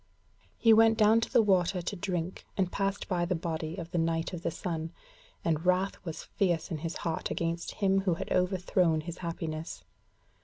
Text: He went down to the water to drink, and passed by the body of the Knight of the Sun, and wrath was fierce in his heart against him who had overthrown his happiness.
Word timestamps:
He 0.57 0.73
went 0.73 0.97
down 0.97 1.21
to 1.21 1.31
the 1.31 1.43
water 1.43 1.79
to 1.79 1.95
drink, 1.95 2.43
and 2.57 2.71
passed 2.71 3.07
by 3.07 3.23
the 3.23 3.35
body 3.35 3.75
of 3.77 3.91
the 3.91 3.99
Knight 3.99 4.33
of 4.33 4.41
the 4.41 4.49
Sun, 4.49 4.91
and 5.45 5.63
wrath 5.63 6.03
was 6.03 6.23
fierce 6.23 6.71
in 6.71 6.79
his 6.79 6.97
heart 7.05 7.29
against 7.29 7.75
him 7.75 7.99
who 8.01 8.15
had 8.15 8.31
overthrown 8.33 9.01
his 9.01 9.19
happiness. 9.19 9.83